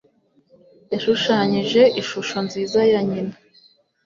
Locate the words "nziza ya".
2.45-3.01